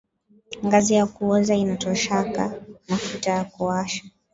Ngazi 0.65 0.93
ya 0.95 1.05
kuoza 1.05 1.55
ina 1.55 1.75
toshaka 1.77 2.61
mafuta 2.89 3.31
ya 3.31 3.43
kuwasha 3.43 4.03